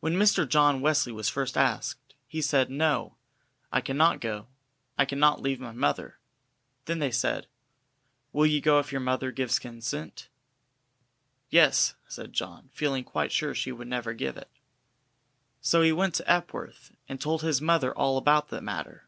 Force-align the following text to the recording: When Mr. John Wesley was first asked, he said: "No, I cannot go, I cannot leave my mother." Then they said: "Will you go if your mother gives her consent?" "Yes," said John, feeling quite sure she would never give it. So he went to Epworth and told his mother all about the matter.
When 0.00 0.14
Mr. 0.14 0.42
John 0.48 0.80
Wesley 0.80 1.12
was 1.12 1.28
first 1.28 1.56
asked, 1.56 2.16
he 2.26 2.42
said: 2.42 2.68
"No, 2.68 3.14
I 3.70 3.80
cannot 3.80 4.20
go, 4.20 4.48
I 4.98 5.04
cannot 5.04 5.40
leave 5.40 5.60
my 5.60 5.70
mother." 5.70 6.18
Then 6.86 6.98
they 6.98 7.12
said: 7.12 7.46
"Will 8.32 8.44
you 8.44 8.60
go 8.60 8.80
if 8.80 8.90
your 8.90 9.00
mother 9.00 9.30
gives 9.30 9.58
her 9.58 9.60
consent?" 9.60 10.26
"Yes," 11.48 11.94
said 12.08 12.32
John, 12.32 12.70
feeling 12.72 13.04
quite 13.04 13.30
sure 13.30 13.54
she 13.54 13.70
would 13.70 13.86
never 13.86 14.14
give 14.14 14.36
it. 14.36 14.50
So 15.60 15.82
he 15.82 15.92
went 15.92 16.16
to 16.16 16.28
Epworth 16.28 16.90
and 17.08 17.20
told 17.20 17.42
his 17.42 17.60
mother 17.60 17.96
all 17.96 18.18
about 18.18 18.48
the 18.48 18.60
matter. 18.60 19.06